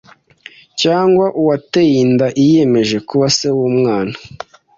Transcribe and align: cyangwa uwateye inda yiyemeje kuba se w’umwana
cyangwa 0.81 1.25
uwateye 1.39 1.95
inda 2.05 2.27
yiyemeje 2.41 2.97
kuba 3.09 3.25
se 3.37 3.47
w’umwana 3.57 4.15